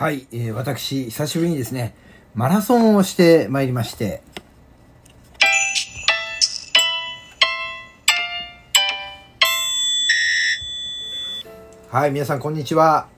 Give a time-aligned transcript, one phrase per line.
[0.00, 1.94] はい、えー私、久しぶりにですね、
[2.34, 4.22] マラソンをしてまいりまして、
[11.90, 13.08] はい、皆さんこんにちは。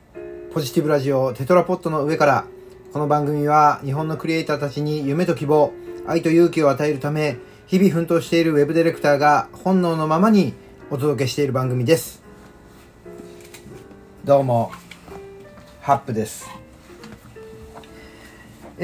[0.53, 2.47] ポジティブラジオテトラポットの上から、
[2.93, 5.73] この番組は日本のクリエイターたちに夢と希望、
[6.09, 7.37] 愛と勇気を与えるため、
[7.69, 10.53] 日々奮闘しているウェブディレクターが本能のままに
[10.91, 12.25] お届けしている番組です。
[14.25, 14.73] どうも、
[15.81, 16.62] ハップです。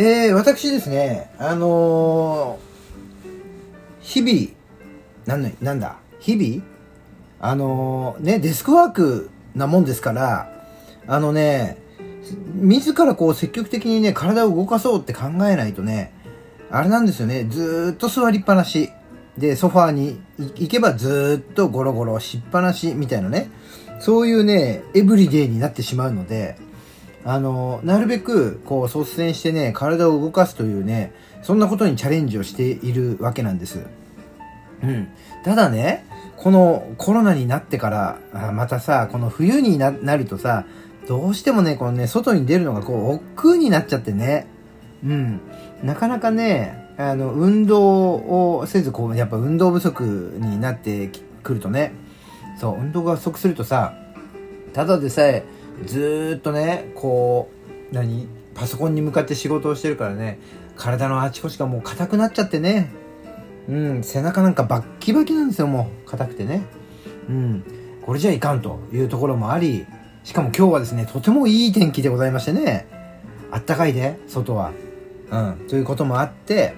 [0.01, 2.69] えー、私ですね、あのー
[4.01, 4.55] 日々、
[5.27, 6.65] なんだ、なんだ、日々
[7.41, 10.53] あのーね、デスクワークなもんですから、
[11.09, 11.79] あのね、
[12.55, 16.13] 自らこう積極的にね、体を動かそうって考えないとね、
[16.71, 18.93] あれなんですよね、ずっと座りっぱなし。
[19.37, 23.51] で、ソファーに行けばずっとゴロゴロしっぱなしみたいなね、
[23.99, 26.57] そういうね、エブリデイになってしまうので、
[27.29, 33.81] あの、なるべく、こう、率先してね、体を動かすというね、そんなことにチャレンジをしているわけなんです。
[34.83, 35.09] うん。
[35.45, 36.07] ただね、
[36.39, 37.91] このコロナになってか
[38.33, 40.65] ら、またさ、この冬にななるとさ、
[41.07, 44.47] どうしてもね、このね、外に出るのがこう、億劫になっちゃってね。
[45.05, 45.41] うん。
[45.83, 50.03] なかなかね、あの、運動をせず、こう、やっぱ運動不足
[50.41, 51.11] になって
[51.43, 51.93] くるとね、
[52.59, 53.93] そう、運動が不足するとさ、
[54.73, 55.45] ただでさえ、
[55.85, 57.51] ずっとね、こ
[57.91, 58.29] う、何？
[58.55, 60.41] パソコンに向かって仕事をしてるからね、
[60.77, 62.91] 体のあちこちがもう硬くなっちゃってね。
[63.69, 66.11] うん、背中なんかバッキバキなんですよ、もう。
[66.11, 66.65] 硬くてね。
[67.29, 67.65] うん。
[68.03, 69.87] これじゃいかんというところもあり、
[70.25, 72.89] しかも今日はですね、とてもいい天気でございましてね。
[73.51, 74.73] あったかいで、外は。
[75.31, 75.67] うん。
[75.69, 76.75] ということもあって、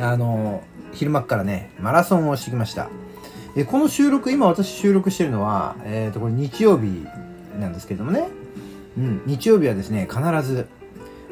[0.00, 2.90] あの、昼間からね、マラソンをしてきました。
[3.56, 7.06] えこの収録、今私収録してるのは、えっ、と、これ日曜日
[7.58, 8.28] なんですけどもね。
[8.96, 10.66] うん、日曜日はですね、必ず、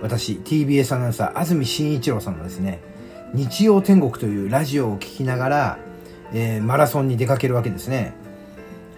[0.00, 2.80] 私、TBS アナウンサー、安住紳一郎さんのですね、
[3.34, 5.78] 日曜天国というラジオを聞きながら、
[6.32, 8.14] えーマラソンに出かけるわけですね。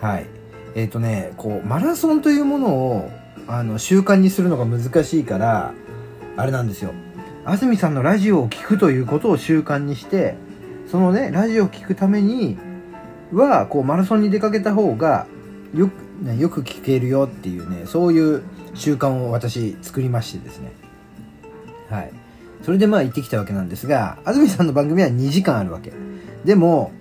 [0.00, 0.26] はい。
[0.74, 3.10] えっ、とね、こう、マラソンというものを、
[3.47, 5.72] あの、習慣にするのが難しいから、
[6.36, 6.92] あれなんですよ。
[7.44, 10.36] 安住さんのラジオを聞くということを習慣にして、
[10.86, 12.56] そのね、ラジオを聞くために
[13.32, 15.26] は、こう、マラソンに出かけた方が、
[15.74, 15.92] よく、
[16.22, 18.43] ね、よく聞けるよっていうね、そういう
[18.75, 20.72] 習慣を私作りましてですね。
[21.91, 22.12] はい。
[22.62, 25.93] それでまあ行ってきたわけなんですが、安住さんの番組は2時間あるわけ。
[26.44, 26.93] でも、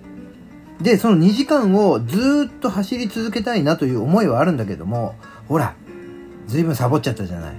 [0.80, 5.14] で、その2時間をずーっと走り続けたいなという思いはあるんだけども、
[5.48, 5.74] ほら、
[6.48, 7.54] ずいぶんサボっちゃったじゃない。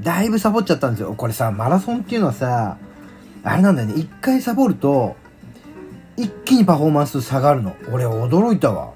[0.00, 1.14] だいぶサボっちゃったんですよ。
[1.16, 2.76] これさ、マラソンっていうのはさ、
[3.44, 5.16] あれなんだよね、一回サボると、
[6.16, 7.76] 一気にパフォーマンス下がるの。
[7.92, 8.92] 俺驚いたわ。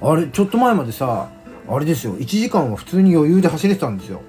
[0.00, 1.30] あれ、ちょっと前までさ、
[1.68, 4.20] あれですよ、1時間は普通に余裕で走れてたんですよ。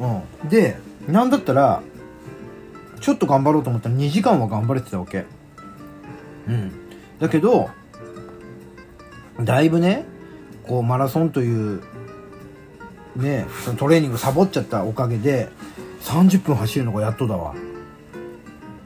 [0.00, 0.48] うん。
[0.48, 1.82] で、なんだったら、
[3.00, 5.24] ちょっと頑張ろうと思ったら2時間は頑張れてたわけ。
[6.48, 6.72] うん。
[7.18, 7.70] だけど、
[9.40, 10.04] だいぶね、
[10.66, 11.82] こうマラソンという、
[13.16, 15.48] ね、そのトレーニングサボっちゃったおかげで、
[16.02, 17.54] 30分走るのがやっとだわ。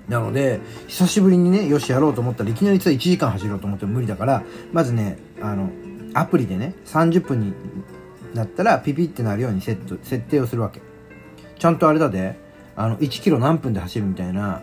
[0.08, 5.70] なので、久しぶりにね、よしやろうと思ったらいきなり、1時間走ろうと思っても無理だから、まずね、あの、
[6.18, 7.52] アプリでね、30分に
[8.34, 10.80] なったらピピってなるようにセット、設定をするわけ。
[11.58, 12.38] ちゃんとあれだで、
[12.74, 14.62] あの、1キロ何分で走るみたいな、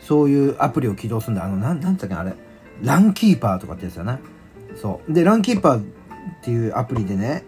[0.00, 1.44] そういうアプリを起動するんだ。
[1.44, 2.34] あの、なん、なんつったっけあれ。
[2.82, 4.18] ランキーパーとかってやつだな。
[4.76, 5.12] そう。
[5.12, 5.82] で、ランキーパーっ
[6.42, 7.44] ていうアプリでね、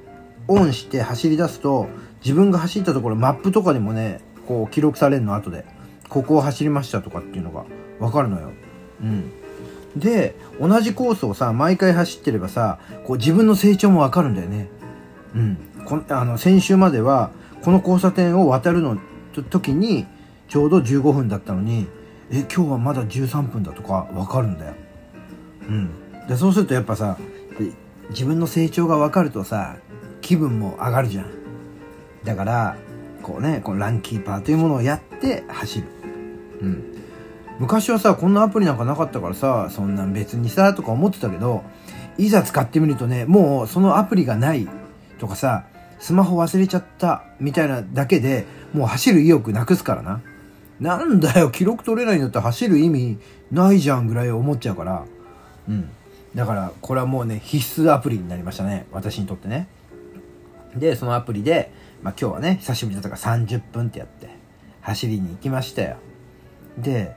[0.49, 1.89] オンして走り出すと、
[2.23, 5.65] 自分が走ったところ、マップとかでもね、こう記録されるの後で、
[6.09, 7.65] ここを走りましたとかっていうのが
[7.99, 8.53] わかるのよ。
[9.03, 9.33] うん。
[9.97, 14.69] で、同じコースをさ、毎回走ってればさ、こう自分の成長もわかるんだよね。
[15.35, 15.59] うん。
[15.85, 17.31] こあの、先週までは、
[17.63, 18.99] この交差点を渡るの
[19.51, 20.07] 時に、
[20.49, 21.87] ちょうど15分だったのに、
[22.31, 24.75] え、今日はまだ13分だとかわかるんだよ。
[25.69, 25.91] うん。
[26.29, 27.17] で、そうするとやっぱさ、
[28.11, 29.77] 自分の成長がわかるとさ、
[30.21, 31.27] 気分も上がるじゃん。
[32.25, 32.77] だから、
[33.23, 35.87] こうね、このランキーパーというものをやって走る。
[36.61, 36.85] うん。
[37.59, 41.63] 昔はさ、こんなアプリなんかなかったからさ、そんなん別にさ、とか思ってたけど、
[42.19, 44.69] いざ使ってみるとね、もうそのアプリがない
[45.19, 45.65] とかさ、
[45.99, 48.45] スマホ忘れちゃったみたいなだけで
[48.75, 50.21] もう走る意欲なくすからな。
[50.81, 53.19] なんだよ、記録取れないんだったら走る意味
[53.51, 55.05] ないじゃんぐらい思っちゃうから。
[55.69, 55.89] うん。
[56.35, 58.87] だから、これはもうね、必須アプリになりましたね。
[58.93, 59.69] 私にとってね。
[60.77, 64.29] で、そのアプリで、まあ今日はね、久しぶりだったから30分ってやって、
[64.83, 65.97] 走りに行きましたよ。
[66.77, 67.17] で、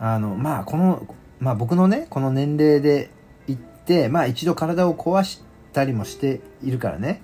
[0.00, 1.06] あの、まあこの、
[1.38, 3.10] まあ僕のね、この年齢で
[3.46, 7.22] 行って、まあ一度体を壊したりもしているからね。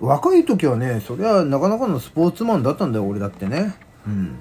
[0.00, 3.74] 若い時はねそりゃなかなかのスポーツマンだったんだよ俺だってね。
[4.06, 4.34] うん。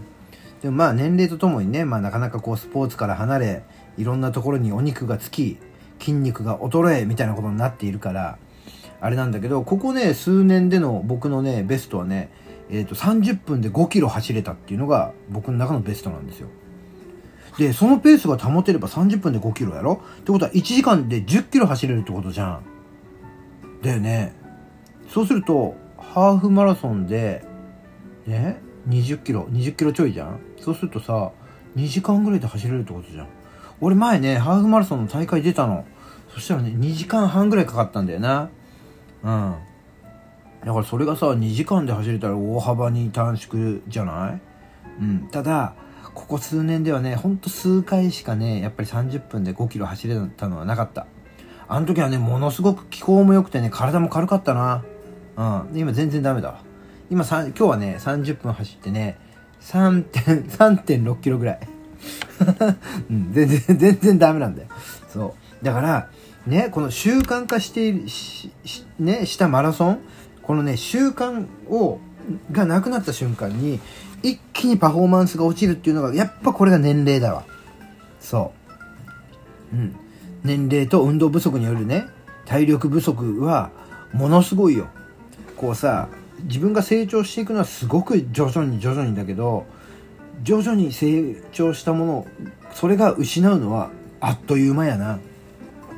[0.62, 3.64] でもまあ年齢とともにね、まあ、なかなかこうスポーツから離れ
[3.98, 5.58] いろんなところにお肉がつき
[6.00, 8.38] 筋肉が衰えみたいなことになっているから
[9.02, 12.30] あれなんだけどここね数年での僕のねベストはね、
[12.70, 16.48] えー、と30分で5キロ走れたっていうのが僕の中のベストなんですよ。
[17.58, 20.02] でそのペースが保てれば30分で5キロやろ？
[20.20, 22.64] ってことは1時間で10キロ走れるってことじゃん。
[23.82, 24.34] だよね。
[25.10, 27.46] そうするとハーフマラソンで
[28.28, 30.40] ね20キロ20キロちょいじゃん？
[30.60, 31.32] そうするとさ
[31.76, 33.28] 2時間ぐらいで走れるってことじゃん。
[33.82, 35.86] 俺前ねハーフマラソンの大会出たの。
[36.34, 38.50] そしたらね2時間半ぐらいかかったんだよな。
[39.24, 39.56] うん。
[40.64, 44.42] だからそれがさ2時間で走れたら大幅に短縮じゃない？
[45.02, 45.30] うん。
[45.32, 45.74] ただ
[46.20, 51.08] ここ数年ではねほんと数回しかねやっぱり30分で5キロ走れたのはなかった。
[51.70, 54.84] あの時はねものすごく気候も良くてね体も軽かったな。
[55.38, 55.74] うん。
[55.74, 56.62] で今全然ダメだわ。
[57.10, 59.18] 今今日はね30分走ってね
[59.62, 61.60] 3.6 キロぐらい。
[63.10, 64.68] うん、全然全然ダメなんだよ。
[65.08, 65.66] そう。
[65.66, 66.10] だから
[66.46, 68.52] ねこの習慣化しているし
[69.00, 70.00] ねしたマラソン
[70.44, 72.00] このね習慣を
[72.52, 73.80] がなくなった瞬間に
[74.24, 77.46] 一気にパフォーマンスが落ちるっていうのがやっぱこれが年齢だわ。
[78.20, 78.52] そ
[79.74, 79.76] う。
[79.76, 79.96] うん。
[80.44, 82.06] 年齢と運動不足によるね
[82.46, 83.72] 体力不足は
[84.14, 84.88] ものすごいよ。
[85.58, 86.08] こうさ
[86.44, 89.66] 自分が成長していくのはすごく徐々に徐々にだけど
[90.44, 92.28] 徐々に成長したものを
[92.74, 93.90] それが失うのは
[94.22, 95.20] あっという間やな。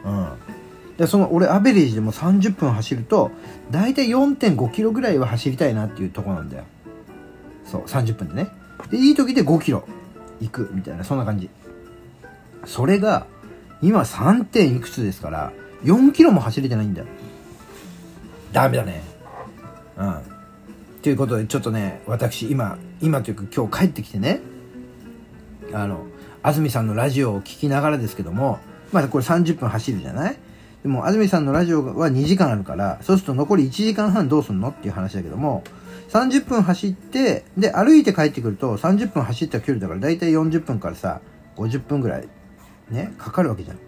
[0.03, 0.27] うん。
[0.97, 3.31] でその俺アベレージでも30分走ると
[3.71, 6.65] 大体4.5キロぐらいは走りたいなっていうとこなんだよ。
[7.71, 8.49] そう30分でね。
[8.89, 9.87] でいい時で5キロ
[10.41, 11.49] 行くみたいなそんな感じ。
[12.65, 13.25] それが
[13.81, 14.45] 今 3.
[14.45, 15.51] 点いくつですから
[15.83, 17.07] 4キロも走れてないんだよ。
[18.51, 19.01] ダメだね。
[19.97, 20.15] うん。
[21.01, 24.41] ということでちょっとね私今今というか今日帰ってきてね
[25.73, 26.05] あの
[26.43, 28.59] 安住さんのラジオを聴きながらですけども
[28.91, 30.37] まだこれ30分走るじゃない？
[30.83, 34.69] でも安住さんのラジオは2時間あるからそうすると残り1時間半どうすんの？
[34.69, 35.63] っていう話だけども
[36.11, 41.21] 30分走ってで歩いて帰ってくると30分走った距離だから大体40分からさ
[41.55, 42.27] 50分ぐらい
[42.89, 43.79] ねかかるわけじゃん。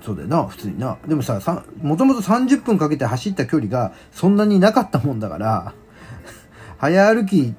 [0.00, 0.98] そうだよな普通にな。
[1.08, 5.74] でもさもともと30分かけて走った距離がそんなになかったもんだから
[6.78, 7.54] 早歩き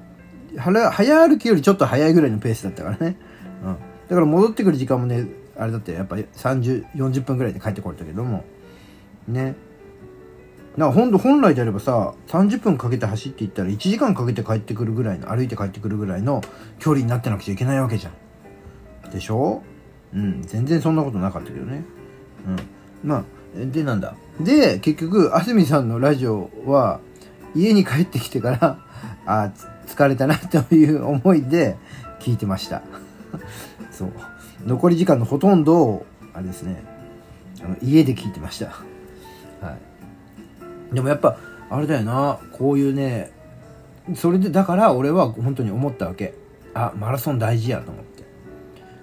[0.56, 3.18] 早歩きよりちょっと早いぐらいのペースだったからね、
[3.62, 3.76] うん、
[4.08, 5.26] だから戻ってくる時間もね
[5.58, 8.44] あれだってやっぱり3040分ぐらいで帰ってこれたけども。
[9.26, 9.54] ね。
[10.78, 16.40] なほんと本来であればさ30分かけて走っていったら1時間かけて帰ってくるぐらいの歩いて帰ってくるぐらいの
[16.78, 18.10] 距離になってなくちゃいけないわけじゃ
[19.08, 19.10] ん。
[19.10, 19.62] でしょ？
[20.14, 20.42] うん。
[20.42, 21.82] 全然そんなことなかったけどね。
[22.46, 22.50] う
[23.06, 23.08] ん。
[23.08, 23.24] まあ
[23.56, 24.14] でなんだ？
[24.38, 27.00] で結局安住さんのラジオは
[27.56, 28.78] 家に帰ってきてから
[29.26, 29.52] あ
[29.86, 31.76] 疲れたなという思いで
[32.20, 32.82] 聞いてました。
[33.90, 34.12] そう。
[34.64, 36.84] 残り時間のほとんどをあれですね。
[37.64, 38.66] あの家で聞いてました。
[39.60, 39.87] はい。
[40.92, 41.38] でもやっぱ
[41.70, 42.38] あれだよな。
[42.52, 43.30] こういうね
[44.14, 46.34] それでだから俺は本当に思ったわけ。
[46.74, 48.24] あマラソン大事やと思って。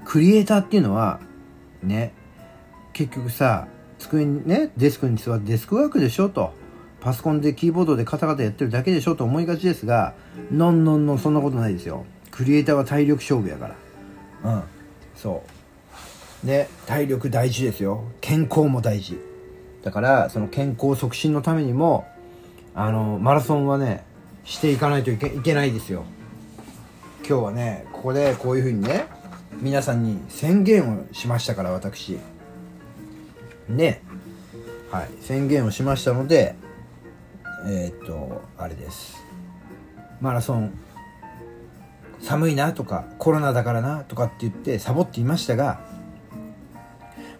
[0.06, 1.20] クリエイターっていうのは
[1.84, 2.14] ね
[2.94, 3.68] 結局さ
[4.00, 6.54] 机にねデスクに座ってデスクワークでしょと。
[7.02, 10.16] パソコンでキーボードでカタカタやってるだけでしょと思いがちですが
[10.52, 12.04] のんのんのんそんなことないですよ。
[12.32, 13.76] クリエイターは体力勝負やか
[14.44, 14.52] ら。
[14.52, 14.64] うん。
[15.16, 15.44] そ
[16.44, 16.48] う。
[16.48, 18.06] ね体力大事ですよ。
[18.22, 19.20] 健康も大事。
[19.86, 22.08] だからその健康促進のためにも
[22.74, 24.04] あのマラソンはね
[24.44, 26.06] していかないといけいけないですよ。
[27.20, 29.06] 今日はねここでこういうふうにね
[29.62, 32.18] 皆さんに宣言をしましたから私。
[33.70, 34.02] ね。
[34.92, 35.10] はい。
[35.22, 36.56] 宣言をしましたので
[37.68, 39.24] えー、っとあれです。
[40.20, 40.74] マラソン
[42.22, 45.80] 寒いなとかコロナだからなとかって言ってサボっていましたが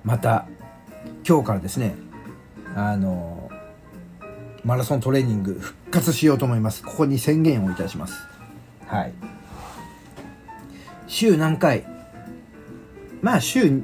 [0.04, 0.48] また
[1.28, 2.05] 今日からですね
[2.76, 3.50] あの
[4.66, 6.84] マラソントレーニング復活しようと思います。
[6.84, 8.28] ここに宣言をいたします。
[8.86, 9.14] はい。
[11.08, 11.86] 週何回？
[13.22, 13.82] まあ週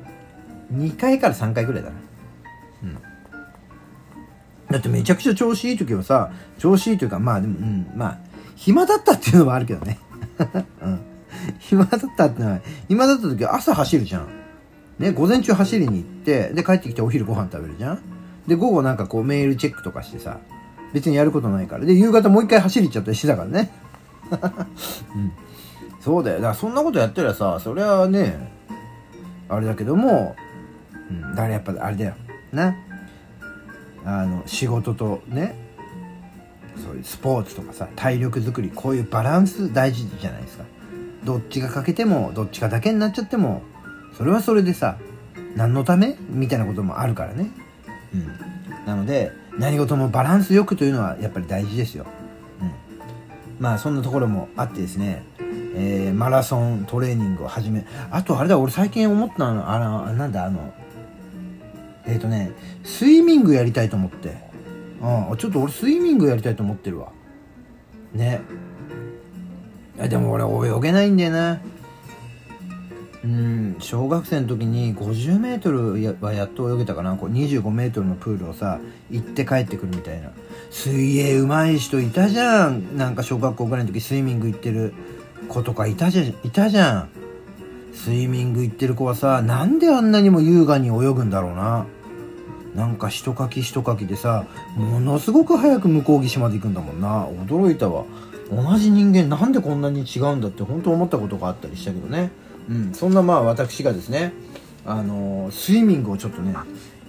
[0.74, 1.96] 2回から3回ぐらいだな。
[2.84, 2.98] うん。
[4.70, 8.18] だってめちゃくちゃ調子いい時はさ調子いいというかまあでもうんまあ
[8.56, 10.00] 暇だったっていうのもあるけどね。
[10.84, 11.00] うん。
[11.60, 14.28] 暇だったってのは暇だった時は朝走るじゃん。
[15.00, 18.21] ね午前中走りに行ってで帰ってきてお昼ご飯食べるじゃん。
[18.48, 20.40] で午後なんかこうメールチェックとかしてさ
[20.94, 21.86] 別にやることないから。
[21.86, 23.72] で夕方もう一回走り行っちゃったりしてたからね。
[25.16, 25.32] うん。
[26.00, 26.38] そうだよ。
[26.38, 28.52] だからそんなことやったらさそれはね
[29.48, 30.36] あれだけども、
[31.10, 32.16] うん、だからやっぱあれだよ。
[32.52, 32.76] な
[34.04, 35.56] あの仕事とね
[36.84, 40.64] そういうスポーツとかさ体力づくりこういうバランス大事じゃないですか。
[41.24, 43.62] どっちが欠けてもどっちかだけになっちゃっても
[44.18, 44.98] それはそれでさ
[45.56, 46.18] 何のため？
[46.30, 47.52] みたいなこともあるからね
[48.14, 48.86] うん。
[48.86, 52.06] なので何事もバランスよくというのはやっぱり大事ですよ、
[52.62, 52.72] うん、
[53.60, 55.24] まあそんなところもあってですね
[55.74, 60.74] えー、マラソントレーニングを始めあとあれだ俺最近思ったのあのなんだあの
[62.06, 62.52] えっ、ー、とね
[62.84, 64.52] スイミングやりたいと思って。
[65.02, 65.38] うん。
[65.38, 67.12] ちょっと俺スイミングやりたいと思ってるわ。
[68.14, 68.42] ね。
[69.98, 71.60] いやでも俺泳げないんだよな。
[73.24, 77.16] うん小学生の時に 50m はやっと泳げたかな。
[77.16, 78.80] こう 25m のプールをさ
[79.12, 80.32] 行って帰ってくるみたいな。
[80.72, 82.98] 水泳うまい人いたじゃん。
[82.98, 84.94] なんか小学校ぐらいの時スイミング行ってる
[85.50, 87.10] 子とかいたじゃんいたじゃん。
[87.94, 91.86] スイミング行ってる子はさなんであんなにも優雅に泳ぐんだろうな。
[92.74, 94.46] なんか一かき一かきでさ
[94.78, 97.28] ものすごく早く向こう岸まで行くんだもんな。
[97.28, 98.06] 驚いたわ。
[98.50, 102.32] 同じ人間なんでこんなに違うんだって本当思ったことがあったりしたけどね。
[102.70, 104.34] うんそんなまあ私がですね
[104.86, 106.56] あの、スイミングをちょっとね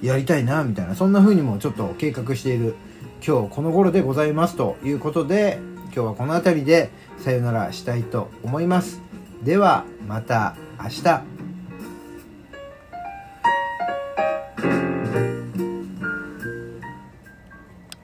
[0.02, 2.75] やりたいなみたいなそんな風にもちょっと計画している
[3.26, 9.00] 今日この頃でございますということで今日はこの辺りでさよならしたいと思います。
[9.42, 11.32] ではまた明日。